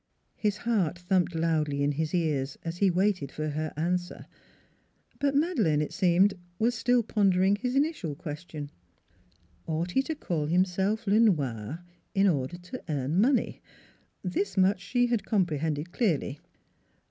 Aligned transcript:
His 0.37 0.57
heart 0.57 0.97
thumped 0.97 1.35
loudly 1.35 1.83
in 1.83 1.91
his 1.91 2.11
ears 2.15 2.57
as 2.63 2.77
he 2.79 2.89
waited 2.89 3.31
for 3.31 3.49
her 3.49 3.71
answer. 3.77 4.25
But 5.19 5.35
Madeleine, 5.35 5.79
it 5.79 5.93
seemed, 5.93 6.33
was 6.57 6.73
still 6.73 7.03
pondering 7.03 7.55
his 7.55 7.75
initial 7.75 8.15
question: 8.15 8.71
ought 9.67 9.91
he 9.91 10.01
to 10.01 10.15
call 10.15 10.47
himself 10.47 11.05
Le 11.05 11.19
(Noir 11.19 11.81
in 12.15 12.27
order 12.27 12.57
to 12.57 12.81
earn 12.89 13.21
money? 13.21 13.61
This 14.23 14.57
much 14.57 14.81
she 14.81 15.05
had 15.05 15.23
comprehended 15.23 15.91
clearly. 15.91 16.39